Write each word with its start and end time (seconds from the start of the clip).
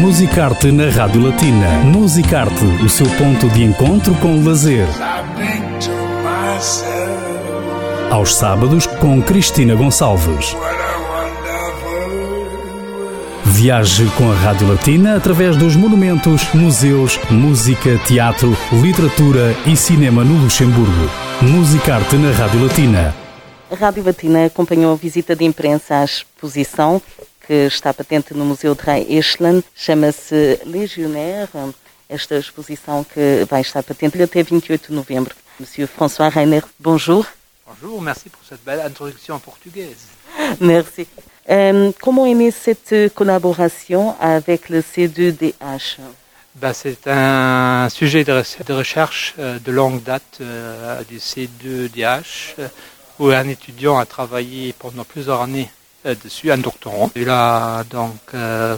Musicarte 0.00 0.70
na 0.70 0.90
Rádio 0.90 1.22
Latina. 1.22 1.68
Musicarte, 1.84 2.64
o 2.84 2.88
seu 2.88 3.06
ponto 3.16 3.48
de 3.48 3.64
encontro 3.64 4.14
com 4.16 4.38
o 4.38 4.44
lazer. 4.44 4.86
Aos 8.10 8.34
sábados, 8.34 8.86
com 8.86 9.22
Cristina 9.22 9.74
Gonçalves. 9.74 10.54
Viaje 13.46 14.06
com 14.18 14.30
a 14.30 14.34
Rádio 14.34 14.68
Latina 14.68 15.16
através 15.16 15.56
dos 15.56 15.74
monumentos, 15.74 16.46
museus, 16.52 17.18
música, 17.30 17.98
teatro, 18.06 18.54
literatura 18.72 19.56
e 19.64 19.74
cinema 19.74 20.22
no 20.22 20.42
Luxemburgo. 20.42 21.10
Musicarte 21.40 22.16
na 22.16 22.32
Rádio 22.32 22.62
Latina. 22.62 23.14
A 23.70 23.74
Rádio 23.74 24.04
Latina 24.04 24.44
acompanhou 24.44 24.92
a 24.92 24.96
visita 24.96 25.34
de 25.34 25.44
imprensa 25.44 25.96
à 25.96 26.04
exposição 26.04 27.00
que 27.46 27.66
está 27.66 27.94
patente 27.94 28.34
no 28.34 28.44
Museu 28.44 28.74
de 28.74 28.82
Rai 28.82 29.06
Eschlen, 29.08 29.62
chama-se 29.74 30.60
Legionnaire. 30.64 31.48
Esta 32.08 32.36
exposição 32.36 33.04
que 33.04 33.44
vai 33.48 33.62
estar 33.62 33.82
patente 33.82 34.22
até 34.22 34.42
28 34.42 34.88
de 34.88 34.94
novembro. 34.94 35.34
Monsieur 35.58 35.88
François 35.88 36.28
Reiner, 36.28 36.62
bonjour. 36.78 37.26
Bonjour, 37.66 38.00
merci 38.00 38.28
pour 38.28 38.42
cette 38.48 38.62
belle 38.64 38.80
introduction 38.80 39.38
portugaise. 39.40 40.06
Merci. 40.60 41.06
Euh, 41.48 41.90
comment 42.00 42.26
est 42.26 42.34
née 42.34 42.50
cette 42.50 43.12
collaboration 43.14 44.14
avec 44.20 44.68
le 44.68 44.80
C2DH 44.82 45.98
ben, 46.54 46.72
C'est 46.72 47.06
un 47.06 47.88
sujet 47.88 48.22
de, 48.24 48.72
recherche 48.72 49.34
euh, 49.38 49.58
de 49.58 49.72
longue 49.72 50.02
date 50.02 50.38
euh, 50.40 51.02
du 51.04 51.18
C2DH 51.18 52.54
où 53.18 53.28
un 53.28 53.48
étudiant 53.48 53.98
a 53.98 54.06
travaillé 54.06 54.74
pendant 54.78 55.04
plusieurs 55.04 55.40
années 55.40 55.70
dessus, 56.14 56.50
un 56.50 56.58
doctorant. 56.58 57.10
Il 57.16 57.28
a 57.28 57.84
donc 57.90 58.32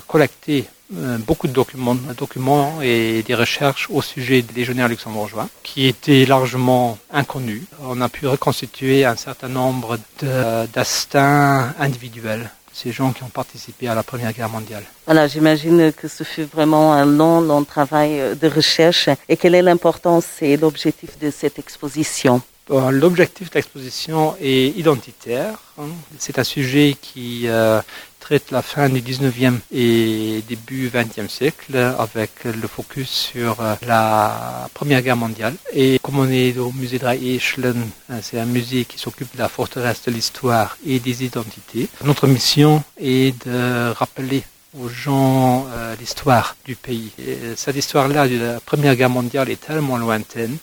collecté 0.06 0.64
beaucoup 0.90 1.48
de 1.48 1.52
documents, 1.52 1.96
documents 2.16 2.80
et 2.82 3.22
des 3.22 3.34
recherches 3.34 3.88
au 3.90 4.00
sujet 4.00 4.42
des 4.42 4.54
légionnaires 4.54 4.88
luxembourgeois 4.88 5.48
qui 5.62 5.86
étaient 5.86 6.24
largement 6.24 6.98
inconnus. 7.12 7.62
On 7.82 8.00
a 8.00 8.08
pu 8.08 8.26
reconstituer 8.26 9.04
un 9.04 9.16
certain 9.16 9.48
nombre 9.48 9.98
d'instincts 10.22 11.74
individuels 11.78 12.50
ces 12.72 12.92
gens 12.92 13.12
qui 13.12 13.24
ont 13.24 13.28
participé 13.28 13.88
à 13.88 13.94
la 13.96 14.04
Première 14.04 14.32
Guerre 14.32 14.48
mondiale. 14.48 14.84
Voilà, 15.06 15.26
j'imagine 15.26 15.92
que 15.92 16.06
ce 16.06 16.22
fut 16.22 16.44
vraiment 16.44 16.92
un 16.92 17.06
long, 17.06 17.40
long 17.40 17.64
travail 17.64 18.36
de 18.40 18.48
recherche. 18.48 19.08
Et 19.28 19.36
quelle 19.36 19.56
est 19.56 19.62
l'importance 19.62 20.26
et 20.42 20.56
l'objectif 20.56 21.18
de 21.18 21.30
cette 21.32 21.58
exposition? 21.58 22.40
L'objectif 22.70 23.50
de 23.50 23.54
l'exposition 23.54 24.36
est 24.40 24.68
identitaire. 24.76 25.58
C'est 26.18 26.38
un 26.38 26.44
sujet 26.44 26.96
qui 27.00 27.42
euh, 27.46 27.80
traite 28.20 28.50
la 28.50 28.60
fin 28.60 28.90
du 28.90 29.00
19e 29.00 29.58
et 29.72 30.42
début 30.46 30.88
20e 30.88 31.28
siècle 31.28 31.76
avec 31.98 32.44
le 32.44 32.68
focus 32.68 33.08
sur 33.08 33.60
euh, 33.60 33.74
la 33.86 34.68
Première 34.74 35.00
Guerre 35.00 35.16
mondiale. 35.16 35.54
Et 35.72 35.98
comme 36.02 36.18
on 36.18 36.28
est 36.30 36.58
au 36.58 36.70
musée 36.72 36.98
de 36.98 37.06
Reichlen, 37.06 37.86
c'est 38.20 38.38
un 38.38 38.44
musée 38.44 38.84
qui 38.84 38.98
s'occupe 38.98 39.32
de 39.34 39.38
la 39.38 39.48
forteresse 39.48 40.02
de 40.06 40.10
l'histoire 40.10 40.76
et 40.86 40.98
des 40.98 41.24
identités. 41.24 41.88
Notre 42.04 42.26
mission 42.26 42.82
est 43.00 43.46
de 43.46 43.92
rappeler 43.92 44.42
aux 44.78 44.88
gens 44.88 45.66
euh, 45.70 45.94
l'histoire 45.98 46.56
du 46.64 46.76
pays. 46.76 47.10
Et 47.18 47.38
cette 47.56 47.76
histoire-là 47.76 48.28
de 48.28 48.38
la 48.38 48.60
Première 48.60 48.94
Guerre 48.96 49.10
mondiale 49.10 49.48
est 49.48 49.60
tellement 49.60 49.96
lointaine 49.96 50.58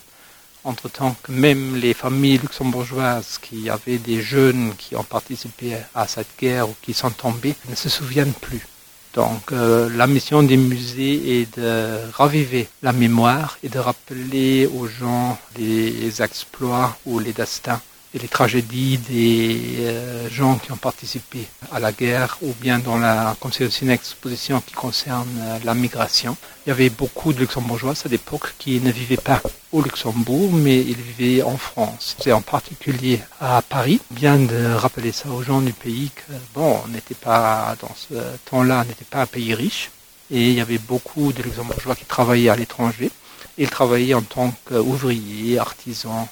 entre-temps 0.66 1.16
que 1.22 1.32
même 1.32 1.76
les 1.76 1.94
familles 1.94 2.38
luxembourgeoises 2.38 3.38
qui 3.40 3.70
avaient 3.70 3.98
des 3.98 4.20
jeunes 4.20 4.72
qui 4.76 4.96
ont 4.96 5.04
participé 5.04 5.76
à 5.94 6.06
cette 6.06 6.28
guerre 6.38 6.68
ou 6.68 6.74
qui 6.82 6.92
sont 6.92 7.10
tombés 7.10 7.54
ne 7.68 7.74
se 7.74 7.88
souviennent 7.88 8.34
plus. 8.34 8.66
Donc 9.14 9.52
euh, 9.52 9.88
la 9.96 10.06
mission 10.06 10.42
des 10.42 10.58
musées 10.58 11.40
est 11.40 11.58
de 11.58 11.96
raviver 12.12 12.68
la 12.82 12.92
mémoire 12.92 13.56
et 13.62 13.70
de 13.70 13.78
rappeler 13.78 14.66
aux 14.66 14.86
gens 14.86 15.38
les 15.56 16.20
exploits 16.20 16.96
ou 17.06 17.18
les 17.18 17.32
destins 17.32 17.80
et 18.14 18.18
les 18.18 18.28
tragédies 18.28 18.98
des 18.98 19.76
euh, 19.80 20.30
gens 20.30 20.56
qui 20.56 20.72
ont 20.72 20.76
participé 20.76 21.46
à 21.72 21.80
la 21.80 21.92
guerre 21.92 22.38
ou 22.42 22.52
bien 22.60 22.78
dans 22.78 22.98
la, 22.98 23.36
c'est 23.52 23.82
une 23.82 23.90
exposition 23.90 24.60
qui 24.60 24.74
concerne 24.74 25.28
euh, 25.40 25.58
la 25.64 25.74
migration. 25.74 26.36
Il 26.64 26.70
y 26.70 26.72
avait 26.72 26.90
beaucoup 26.90 27.32
de 27.32 27.40
luxembourgeois 27.40 27.94
à 28.04 28.08
l'époque 28.08 28.54
qui 28.58 28.80
ne 28.80 28.90
vivaient 28.90 29.16
pas 29.16 29.40
au 29.72 29.82
Luxembourg, 29.82 30.52
mais 30.52 30.80
ils 30.80 30.96
vivaient 30.96 31.42
en 31.42 31.56
France, 31.56 32.16
et 32.24 32.32
en 32.32 32.40
particulier 32.40 33.20
à 33.40 33.60
Paris. 33.62 34.00
Bien 34.10 34.38
de 34.38 34.72
rappeler 34.72 35.12
ça 35.12 35.28
aux 35.28 35.42
gens 35.42 35.60
du 35.60 35.72
pays 35.72 36.10
que, 36.10 36.32
bon, 36.54 36.80
on 36.84 36.88
n'était 36.88 37.14
pas, 37.14 37.76
dans 37.80 37.94
ce 37.94 38.14
temps-là, 38.46 38.82
on 38.84 38.88
n'était 38.88 39.04
pas 39.04 39.22
un 39.22 39.26
pays 39.26 39.54
riche, 39.54 39.90
et 40.30 40.48
il 40.48 40.54
y 40.54 40.60
avait 40.60 40.78
beaucoup 40.78 41.32
de 41.32 41.42
luxembourgeois 41.42 41.94
qui 41.94 42.04
travaillaient 42.04 42.48
à 42.48 42.56
l'étranger. 42.56 43.10
Ils 43.58 43.70
travaillaient 43.70 44.14
en 44.14 44.22
tant 44.22 44.52
qu'ouvriers, 44.66 45.58
artisans, 45.58 46.26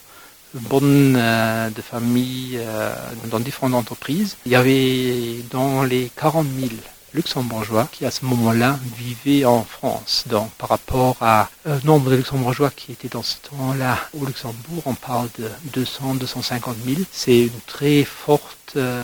bonnes 0.61 1.17
euh, 1.19 1.71
de 1.71 1.83
familles 1.83 2.59
euh, 2.61 2.95
dans 3.31 3.41
différentes 3.41 3.75
entreprises. 3.75 4.37
Il 4.47 4.53
y 4.53 4.57
avait 4.57 5.43
dans 5.51 5.83
les 5.83 6.11
40 6.17 6.47
000 6.59 6.71
luxembourgeois 7.13 7.89
qui 7.93 8.05
à 8.05 8.11
ce 8.11 8.25
moment-là 8.25 8.79
vivaient 8.97 9.45
en 9.45 9.63
France. 9.63 10.25
Donc 10.27 10.51
par 10.59 10.69
rapport 10.69 11.17
à 11.21 11.49
un 11.65 11.79
nombre 11.85 12.11
de 12.11 12.17
luxembourgeois 12.17 12.71
qui 12.75 12.93
étaient 12.93 13.09
dans 13.09 13.23
ce 13.23 13.37
temps-là 13.49 13.99
au 14.21 14.27
Luxembourg, 14.27 14.83
on 14.85 14.95
parle 14.95 15.29
de 15.39 15.49
200, 15.73 16.17
250 16.17 16.77
000. 16.85 17.01
C'est 17.13 17.43
une 17.43 17.61
très 17.67 18.03
forte 18.03 18.73
euh, 18.77 19.03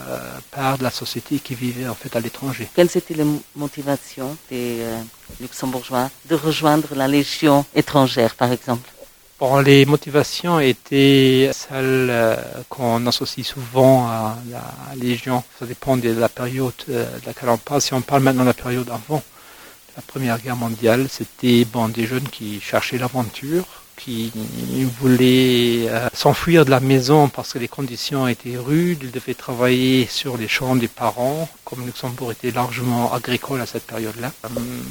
part 0.50 0.78
de 0.78 0.82
la 0.82 0.91
société 0.91 1.38
qui 1.38 1.55
vivait 1.55 1.88
en 1.88 1.94
fait 1.94 2.17
à 2.17 2.21
l'étranger. 2.21 2.69
Quelles 2.75 2.97
étaient 2.97 3.15
les 3.15 3.27
motivations 3.55 4.37
des 4.50 4.78
luxembourgeois 5.41 6.11
de 6.28 6.34
rejoindre 6.34 6.88
la 6.97 7.06
Légion 7.06 7.65
étrangère 7.77 8.34
par 8.34 8.50
exemple? 8.50 8.91
Bon, 9.40 9.58
les 9.60 9.86
motivations 9.86 10.60
étaient 10.60 11.50
celles 11.54 12.10
euh, 12.10 12.36
qu'on 12.68 13.06
associe 13.06 13.46
souvent 13.46 14.06
à 14.06 14.36
la 14.50 14.94
Légion. 14.96 15.42
Ça 15.58 15.64
dépend 15.64 15.96
de 15.96 16.10
la 16.10 16.28
période 16.28 16.74
euh, 16.90 17.06
de 17.20 17.24
laquelle 17.24 17.48
on 17.48 17.56
parle. 17.56 17.80
Si 17.80 17.94
on 17.94 18.02
parle 18.02 18.22
maintenant 18.22 18.42
de 18.42 18.48
la 18.48 18.52
période 18.52 18.90
avant 18.90 19.22
la 19.96 20.02
Première 20.02 20.38
Guerre 20.38 20.56
mondiale, 20.56 21.06
c'était 21.08 21.64
bon, 21.64 21.88
des 21.88 22.06
jeunes 22.06 22.28
qui 22.28 22.60
cherchaient 22.60 22.98
l'aventure, 22.98 23.64
qui 24.05 24.33
voulaient 25.00 25.88
euh, 25.88 26.09
s'enfuir 26.12 26.65
de 26.65 26.71
la 26.71 26.81
maison 26.81 27.28
parce 27.28 27.53
que 27.53 27.59
les 27.59 27.69
conditions 27.69 28.27
étaient 28.27 28.56
rudes, 28.56 29.00
ils 29.03 29.11
devaient 29.11 29.34
travailler 29.34 30.06
sur 30.06 30.37
les 30.37 30.49
champs 30.49 30.77
des 30.77 30.88
parents, 30.88 31.49
comme 31.65 31.84
Luxembourg 31.84 32.33
était 32.33 32.50
largement 32.50 33.12
agricole 33.12 33.61
à 33.61 33.66
cette 33.66 33.87
période-là, 33.87 34.33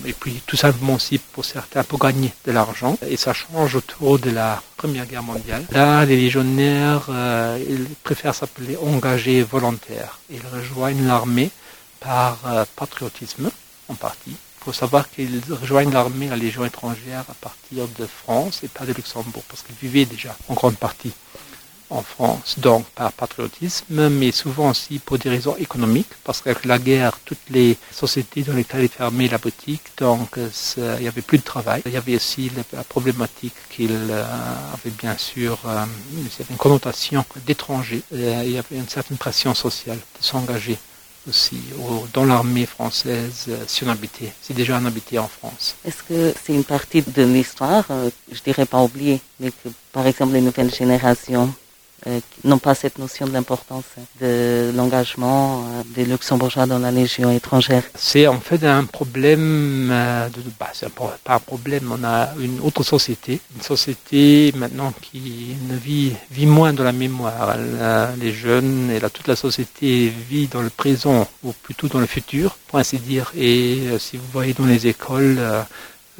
et 0.06 0.14
puis 0.14 0.42
tout 0.46 0.56
simplement 0.56 0.94
aussi 0.94 1.18
pour 1.18 1.46
certains 1.46 1.84
pour 1.84 2.00
gagner 2.00 2.31
de 2.46 2.52
l'argent, 2.52 2.97
et 3.08 3.18
ça 3.18 3.34
change 3.34 3.75
autour 3.75 4.20
de 4.20 4.30
la 4.30 4.62
Première 4.78 5.06
Guerre 5.06 5.24
mondiale. 5.24 5.66
Là, 5.72 6.06
les 6.06 6.16
légionnaires, 6.16 7.08
euh, 7.09 7.59
ils 7.68 7.86
préfèrent 8.03 8.36
s'appeler 8.36 8.78
engagés 8.78 9.44
volontaires, 9.44 10.20
ils 10.30 10.41
rejoignent 10.53 11.06
l'armée 11.06 11.52
par 12.00 12.40
euh, 12.47 12.66
patriotisme 12.76 13.50
en 13.90 13.96
partie, 13.96 14.36
il 14.59 14.66
faut 14.66 14.74
savoir 14.74 15.09
qu'ils 15.09 15.42
rejoignent 15.50 15.92
l'armée, 15.92 16.28
la 16.28 16.36
Légion 16.36 16.66
étrangère, 16.66 17.24
à 17.30 17.34
partir 17.34 17.88
de 17.97 18.06
France 18.06 18.62
et 18.64 18.68
pas 18.68 18.86
de 18.86 18.94
Luxembourg, 18.94 19.44
parce 19.47 19.64
qu'ils 19.64 19.75
vivaient 19.75 20.06
déjà 20.06 20.36
en 20.50 20.53
grande 20.53 20.78
partie 20.78 21.14
en 21.90 22.03
France, 22.03 22.59
donc 22.59 22.86
par 22.90 23.12
patriotisme, 23.12 24.09
mais 24.09 24.31
souvent 24.31 24.70
aussi 24.70 25.00
pour 25.00 25.18
des 25.18 25.30
raisons 25.30 25.56
économiques, 25.58 26.09
parce 26.24 26.42
qu'avec 26.42 26.66
la 26.66 26.78
guerre, 26.78 27.18
toutes 27.25 27.50
les 27.50 27.78
sociétés 27.92 28.44
dans 28.44 28.53
lesquelles 28.53 28.84
étaient 28.84 28.97
fermées 28.97 29.28
la 29.28 29.40
boutique, 29.40 29.81
donc 29.97 30.38
il 30.38 30.84
n'y 31.02 31.08
avait 31.08 31.22
plus 31.22 31.40
de 31.40 31.44
travail. 31.44 31.81
Il 31.86 31.91
y 31.91 31.97
avait 31.97 32.16
aussi 32.16 32.52
la 32.74 32.84
problématique 32.84 33.56
qu'il 33.72 33.91
euh, 33.91 34.24
avait 34.74 34.91
bien 34.91 35.18
sûr 35.18 35.58
euh, 35.66 35.86
une 36.50 36.58
connotation 36.58 37.26
d'étranger. 37.46 38.03
Euh, 38.14 38.41
il 38.46 38.52
y 38.52 38.58
avait 38.58 38.76
une 38.76 38.90
certaine 38.90 39.18
pression 39.18 39.53
sociale 39.56 39.97
de 39.97 40.24
s'engager 40.24 40.78
aussi 41.28 41.62
dans 42.13 42.25
l'armée 42.25 42.66
française 42.66 43.46
euh, 43.50 43.63
si 43.68 43.84
on 43.84 43.90
habitait, 43.90 44.34
si 44.41 44.53
déjà 44.53 44.80
on 44.81 44.85
habitait 44.85 45.18
en 45.18 45.28
France. 45.28 45.76
Est-ce 45.85 46.03
que 46.03 46.34
c'est 46.43 46.53
une 46.53 46.64
partie 46.64 47.02
de 47.02 47.23
l'histoire, 47.23 47.85
euh, 47.91 48.09
je 48.32 48.41
dirais 48.41 48.66
pas 48.66 48.82
oubliée, 48.82 49.22
mais 49.40 49.52
que 49.52 49.70
par 49.91 50.08
exemple 50.08 50.34
les 50.34 50.41
nouvelles 50.41 50.73
générations 50.73 51.53
n'ont 52.43 52.57
pas 52.57 52.75
cette 52.75 52.97
notion 52.97 53.28
de 53.28 53.34
l'importance 53.34 53.84
de 54.22 54.72
l'engagement 54.75 55.63
euh, 55.63 55.84
des 55.96 56.05
luxembourgeois 56.05 56.66
dans 56.66 56.79
la 56.79 56.91
Légion 56.91 57.31
étrangère 57.31 57.84
C'est 57.96 58.28
en 58.28 58.40
fait 58.40 58.63
un 58.63 58.85
problème, 58.85 59.90
euh, 59.91 60.28
de, 60.29 60.41
bah, 60.59 60.69
c'est 60.73 60.90
pas 60.90 61.17
un 61.28 61.40
problème, 61.40 61.91
on 61.91 62.03
a 62.03 62.29
une 62.40 62.59
autre 62.61 62.84
société, 62.84 63.40
une 63.55 63.61
société 63.61 64.51
maintenant 64.55 64.93
qui 65.01 65.55
vit 65.69 66.46
moins 66.46 66.73
dans 66.73 66.84
la 66.84 66.91
mémoire. 66.91 67.55
les 68.19 68.34
jeunes 68.34 68.91
et 68.91 68.99
la, 68.99 69.09
toute 69.09 69.28
la 69.28 69.35
société 69.35 70.11
vit 70.29 70.47
dans 70.47 70.61
le 70.61 70.69
présent 70.69 71.28
ou 71.43 71.53
plutôt 71.53 71.87
dans 71.87 71.99
le 71.99 72.05
futur, 72.05 72.57
pour 72.67 72.79
ainsi 72.79 72.97
dire. 72.97 73.31
Et 73.37 73.79
si 73.99 74.17
vous 74.17 74.28
voyez 74.31 74.53
dans 74.53 74.66
les 74.66 74.87
écoles, 74.87 75.40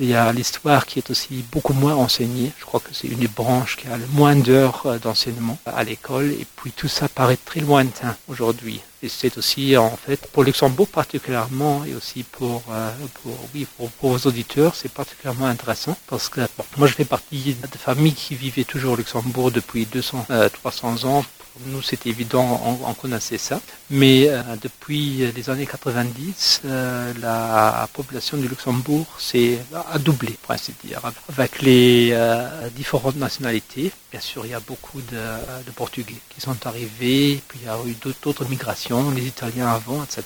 Il 0.02 0.08
y 0.08 0.16
a 0.16 0.32
l'histoire 0.32 0.86
qui 0.86 1.00
est 1.00 1.10
aussi 1.10 1.44
beaucoup 1.52 1.74
moins 1.74 1.96
enseignée. 1.96 2.54
Je 2.58 2.64
crois 2.64 2.80
que 2.80 2.94
c'est 2.94 3.08
une 3.08 3.20
des 3.20 3.28
branches 3.28 3.76
qui 3.76 3.88
a 3.88 3.98
le 3.98 4.08
moins 4.14 4.34
d'heures 4.34 4.84
euh, 4.86 4.98
d'enseignement 4.98 5.58
à 5.66 5.84
l'école. 5.84 6.32
Et 6.32 6.48
puis 6.56 6.72
tout 6.72 6.88
ça 6.88 7.10
paraît 7.10 7.36
très 7.36 7.60
lointain 7.60 8.16
aujourd'hui. 8.30 8.80
Et 9.04 9.10
c'est 9.10 9.38
aussi, 9.38 9.76
en 9.76 9.98
fait, 9.98 10.26
pour 10.32 10.44
Luxembourg 10.46 10.88
particulièrement, 10.88 11.84
et 11.84 11.94
aussi 11.96 12.24
pour, 12.24 12.64
euh, 12.72 12.92
pour 13.22 13.38
oui, 13.54 13.68
pour, 13.78 13.90
pour, 13.92 14.12
vos 14.12 14.28
auditeurs, 14.30 14.74
c'est 14.74 14.92
particulièrement 14.92 15.48
intéressant 15.48 15.98
parce 16.08 16.30
que 16.30 16.42
moi, 16.78 16.88
je 16.88 16.94
fais 16.94 17.06
partie 17.06 17.56
de 17.56 17.78
familles 17.78 18.14
qui 18.14 18.36
vivaient 18.36 18.64
toujours 18.64 18.94
au 18.94 18.96
Luxembourg 18.96 19.52
depuis 19.52 19.86
200, 19.86 20.28
euh, 20.32 20.48
300 20.48 21.04
ans 21.06 21.26
nous, 21.66 21.82
c'était 21.82 22.10
évident, 22.10 22.62
on, 22.64 22.90
on, 22.90 22.94
connaissait 22.94 23.38
ça. 23.38 23.60
Mais 23.90 24.28
euh, 24.30 24.42
depuis 24.62 25.32
les 25.36 25.50
années 25.50 25.66
90, 25.66 26.62
euh, 26.66 27.14
la 27.22 27.88
population 27.94 28.38
du 28.38 28.48
Luxembourg 28.48 29.06
s'est 29.20 29.60
a 29.74 29.98
doublé, 30.00 30.38
pour 30.42 30.52
ainsi 30.52 30.74
dire, 30.84 31.02
avec 31.30 31.62
les 31.62 32.10
euh, 32.14 32.70
différentes 32.70 33.18
nationalités. 33.18 33.92
Bien 34.12 34.22
sûr, 34.22 34.46
il 34.46 34.52
y 34.52 34.54
a 34.54 34.60
beaucoup 34.60 35.02
de, 35.02 35.72
Portugais 35.76 36.16
qui 36.30 36.42
sont 36.42 36.66
arrivés, 36.66 37.42
puis 37.48 37.60
il 37.62 37.66
y 37.66 37.70
a 37.70 37.78
eu 37.86 37.96
d'autres 38.24 38.46
migrations, 38.46 39.12
les 39.12 39.28
Italiens 39.28 39.70
avant, 39.70 40.04
etc. 40.04 40.24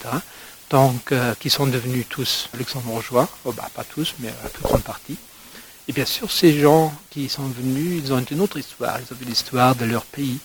Donc, 0.69 1.11
euh, 1.11 1.35
qui 1.39 1.51
sont 1.51 1.67
devenus 1.67 2.05
tous 2.09 2.49
luxembourgeois, 2.57 3.29
oh, 3.45 3.51
bah, 3.51 3.69
pas 3.75 3.83
tous, 3.83 4.15
mais 4.19 4.29
à 4.43 4.49
toute 4.49 4.63
grande 4.63 4.81
partie. 4.81 5.17
Et 5.87 5.93
bien 5.93 6.05
sûr, 6.05 6.31
ces 6.31 6.59
gens 6.59 6.91
qui 7.11 7.29
sont 7.29 7.43
venus, 7.43 8.01
ils 8.03 8.13
ont 8.13 8.19
une 8.19 8.39
autre 8.41 8.57
histoire, 8.57 8.97
ils 8.99 9.13
ont 9.13 9.17
une 9.21 9.27
l'histoire 9.27 9.75
de 9.75 9.85
leur 9.85 10.03
pays 10.05 10.39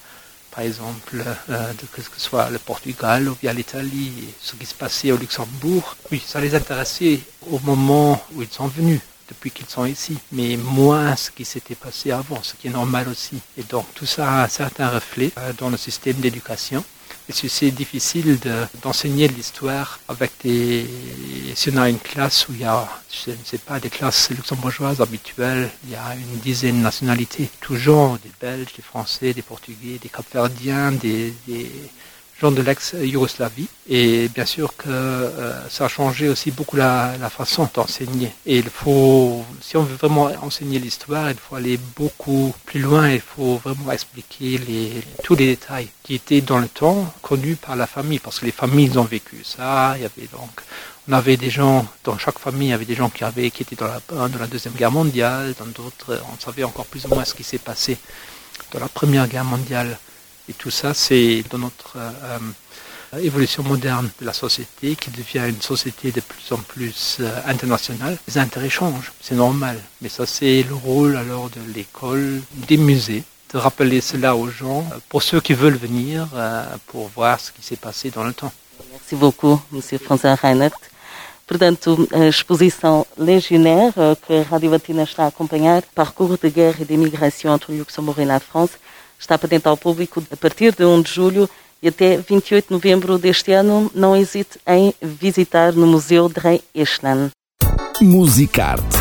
par 0.50 0.64
exemple, 0.64 1.22
euh, 1.50 1.72
de, 1.72 1.86
que 1.86 2.02
ce 2.02 2.20
soit 2.20 2.50
le 2.50 2.58
Portugal 2.58 3.28
ou 3.28 3.36
bien 3.40 3.52
l'Italie, 3.52 4.12
ce 4.40 4.54
qui 4.56 4.66
se 4.66 4.74
passait 4.74 5.12
au 5.12 5.16
Luxembourg, 5.16 5.96
oui, 6.10 6.22
ça 6.24 6.40
les 6.40 6.54
intéressait 6.54 7.20
au 7.50 7.58
moment 7.60 8.22
où 8.34 8.42
ils 8.42 8.50
sont 8.50 8.66
venus, 8.66 9.00
depuis 9.28 9.50
qu'ils 9.50 9.68
sont 9.68 9.84
ici, 9.84 10.16
mais 10.32 10.56
moins 10.56 11.14
ce 11.16 11.30
qui 11.30 11.44
s'était 11.44 11.74
passé 11.74 12.10
avant, 12.10 12.42
ce 12.42 12.54
qui 12.54 12.68
est 12.68 12.70
normal 12.70 13.08
aussi. 13.08 13.38
Et 13.56 13.62
donc 13.62 13.86
tout 13.94 14.06
ça 14.06 14.30
a 14.30 14.44
un 14.44 14.48
certain 14.48 14.88
reflet 14.88 15.30
euh, 15.38 15.52
dans 15.58 15.70
le 15.70 15.76
système 15.76 16.16
d'éducation. 16.16 16.84
C'est 17.30 17.70
difficile 17.70 18.38
d'enseigner 18.82 19.28
de, 19.28 19.34
l'histoire 19.34 20.00
avec 20.08 20.32
des... 20.42 20.86
Si 21.54 21.70
on 21.70 21.76
a 21.76 21.88
une 21.90 21.98
classe 21.98 22.48
où 22.48 22.52
il 22.52 22.60
y 22.60 22.64
a, 22.64 22.88
je 23.26 23.32
ne 23.32 23.44
sais 23.44 23.58
pas, 23.58 23.78
des 23.78 23.90
classes 23.90 24.30
luxembourgeoises 24.30 25.00
habituelles, 25.00 25.70
il 25.84 25.90
y 25.90 25.94
a 25.96 26.14
une 26.14 26.38
dizaine 26.40 26.78
de 26.78 26.82
nationalités, 26.82 27.50
genre, 27.70 28.18
des 28.18 28.30
Belges, 28.40 28.72
des 28.74 28.82
Français, 28.82 29.34
des 29.34 29.42
Portugais, 29.42 29.98
des 30.00 30.08
Capverdiens, 30.08 30.92
des, 30.92 31.34
des 31.46 31.70
gens 32.40 32.50
de 32.50 32.62
l'ex-Yougoslavie. 32.62 33.68
Et 33.88 34.28
bien 34.28 34.44
sûr 34.44 34.76
que 34.76 34.88
euh, 34.88 35.68
ça 35.68 35.86
a 35.86 35.88
changé 35.88 36.28
aussi 36.28 36.50
beaucoup 36.50 36.76
la, 36.76 37.16
la 37.18 37.30
façon 37.30 37.68
d'enseigner. 37.72 38.32
Et 38.46 38.58
il 38.58 38.70
faut, 38.70 39.44
si 39.60 39.76
on 39.76 39.82
veut 39.82 39.96
vraiment 39.96 40.30
enseigner 40.42 40.78
l'histoire, 40.78 41.30
il 41.30 41.36
faut 41.36 41.56
aller 41.56 41.78
beaucoup 41.96 42.54
plus 42.64 42.80
loin. 42.80 43.08
Il 43.10 43.20
faut 43.20 43.56
vraiment 43.56 43.92
expliquer 43.92 44.58
les, 44.58 44.92
tous 45.22 45.34
les 45.34 45.46
détails 45.46 45.88
qui 46.02 46.14
étaient 46.14 46.40
dans 46.40 46.58
le 46.58 46.68
temps 46.68 47.12
connus 47.22 47.56
par 47.56 47.76
la 47.76 47.86
famille, 47.86 48.18
parce 48.18 48.40
que 48.40 48.46
les 48.46 48.52
familles 48.52 48.96
ont 48.98 49.04
vécu 49.04 49.42
ça. 49.44 49.94
Il 49.96 50.02
y 50.02 50.04
avait 50.04 50.28
donc, 50.32 50.60
on 51.08 51.12
avait 51.12 51.36
des 51.36 51.50
gens 51.50 51.86
dans 52.04 52.18
chaque 52.18 52.38
famille, 52.38 52.68
il 52.68 52.70
y 52.70 52.74
avait 52.74 52.84
des 52.84 52.94
gens 52.94 53.08
qui 53.08 53.24
avaient, 53.24 53.50
qui 53.50 53.62
étaient 53.62 53.76
dans 53.76 53.88
la, 53.88 54.28
dans 54.28 54.38
la 54.38 54.46
deuxième 54.46 54.74
guerre 54.74 54.92
mondiale, 54.92 55.54
dans 55.58 55.66
d'autres, 55.66 56.20
on 56.32 56.38
savait 56.38 56.64
encore 56.64 56.86
plus 56.86 57.04
ou 57.06 57.08
moins 57.08 57.24
ce 57.24 57.34
qui 57.34 57.44
s'est 57.44 57.58
passé 57.58 57.96
dans 58.72 58.80
la 58.80 58.88
première 58.88 59.26
guerre 59.26 59.44
mondiale. 59.44 59.98
Et 60.48 60.54
tout 60.54 60.70
ça, 60.70 60.94
c'est 60.94 61.42
dans 61.50 61.58
notre 61.58 61.96
euh, 61.96 63.20
évolution 63.20 63.62
moderne 63.62 64.10
de 64.20 64.26
la 64.26 64.32
société 64.32 64.96
qui 64.96 65.10
devient 65.10 65.48
une 65.48 65.60
société 65.60 66.10
de 66.10 66.20
plus 66.20 66.52
en 66.52 66.56
plus 66.56 67.18
euh, 67.20 67.40
internationale. 67.46 68.18
Les 68.26 68.38
intérêts 68.38 68.70
changent, 68.70 69.12
c'est 69.20 69.34
normal. 69.34 69.78
Mais 70.00 70.08
ça, 70.08 70.26
c'est 70.26 70.62
le 70.62 70.74
rôle 70.74 71.16
alors 71.16 71.50
de 71.50 71.60
l'école, 71.74 72.40
des 72.52 72.76
musées, 72.76 73.24
de 73.52 73.58
rappeler 73.58 74.00
cela 74.00 74.36
aux 74.36 74.48
gens, 74.48 74.88
pour 75.08 75.22
ceux 75.22 75.40
qui 75.40 75.54
veulent 75.54 75.76
venir, 75.76 76.28
euh, 76.34 76.64
pour 76.86 77.08
voir 77.08 77.40
ce 77.40 77.52
qui 77.52 77.62
s'est 77.62 77.76
passé 77.76 78.10
dans 78.10 78.24
le 78.24 78.32
temps. 78.32 78.52
Merci 78.92 79.16
beaucoup, 79.16 79.60
Monsieur 79.72 79.98
François 79.98 80.34
Reinert. 80.34 80.78
Portanto, 81.46 82.06
a 82.12 82.26
exposição 82.26 83.06
Legionnaire, 83.16 83.94
que 84.26 84.34
a 84.34 84.42
Rádio 84.42 84.70
Latina 84.70 85.04
está 85.04 85.24
a 85.24 85.28
acompanhar, 85.28 85.82
parcours 85.94 86.38
de 86.38 86.50
guerra 86.50 86.82
e 86.82 86.84
de 86.84 86.92
imigração 86.92 87.54
entre 87.54 87.72
Luxembourg 87.72 88.20
e 88.20 88.24
la 88.26 88.38
France, 88.38 88.74
está 89.18 89.38
patente 89.38 89.66
ao 89.68 89.76
público 89.76 90.22
a 90.30 90.36
partir 90.36 90.74
de 90.74 90.84
1 90.84 91.02
de 91.02 91.12
julho 91.12 91.50
e 91.82 91.88
até 91.88 92.16
28 92.16 92.68
de 92.68 92.72
novembro 92.72 93.18
deste 93.18 93.52
ano. 93.52 93.90
Não 93.94 94.16
hesite 94.16 94.58
em 94.66 94.94
visitar 95.00 95.72
no 95.72 95.86
Museu 95.86 96.28
de 96.28 96.40
Rei. 96.40 96.62
Musicarte 98.00 98.98